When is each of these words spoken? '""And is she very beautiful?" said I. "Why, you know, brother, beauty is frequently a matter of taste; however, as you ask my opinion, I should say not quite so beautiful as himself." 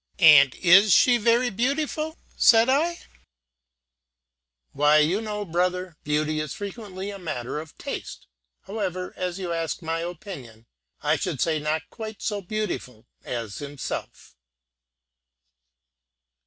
'""And 0.18 0.54
is 0.56 0.92
she 0.92 1.16
very 1.16 1.48
beautiful?" 1.48 2.18
said 2.36 2.68
I. 2.68 3.00
"Why, 4.72 4.98
you 4.98 5.22
know, 5.22 5.46
brother, 5.46 5.96
beauty 6.04 6.38
is 6.38 6.52
frequently 6.52 7.08
a 7.08 7.18
matter 7.18 7.58
of 7.60 7.78
taste; 7.78 8.26
however, 8.64 9.14
as 9.16 9.38
you 9.38 9.54
ask 9.54 9.80
my 9.80 10.00
opinion, 10.00 10.66
I 11.02 11.16
should 11.16 11.40
say 11.40 11.60
not 11.60 11.88
quite 11.88 12.20
so 12.20 12.42
beautiful 12.42 13.06
as 13.24 13.56
himself." 13.56 14.36